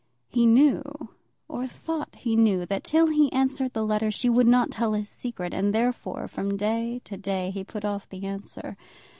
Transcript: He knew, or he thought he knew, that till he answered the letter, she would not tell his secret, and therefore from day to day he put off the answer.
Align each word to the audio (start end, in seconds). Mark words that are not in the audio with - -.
He 0.29 0.47
knew, 0.47 0.81
or 1.47 1.61
he 1.61 1.67
thought 1.67 2.15
he 2.15 2.35
knew, 2.35 2.65
that 2.65 2.83
till 2.83 3.05
he 3.09 3.31
answered 3.31 3.73
the 3.73 3.85
letter, 3.85 4.09
she 4.09 4.29
would 4.29 4.47
not 4.47 4.71
tell 4.71 4.93
his 4.93 5.07
secret, 5.09 5.53
and 5.53 5.75
therefore 5.75 6.27
from 6.27 6.57
day 6.57 7.01
to 7.03 7.17
day 7.17 7.51
he 7.51 7.63
put 7.63 7.85
off 7.85 8.09
the 8.09 8.25
answer. 8.25 8.77